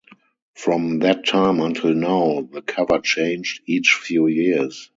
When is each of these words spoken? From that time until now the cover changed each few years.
From 0.55 0.97
that 1.01 1.27
time 1.27 1.59
until 1.59 1.93
now 1.93 2.41
the 2.51 2.63
cover 2.63 2.99
changed 3.01 3.61
each 3.67 3.99
few 4.01 4.25
years. 4.25 4.89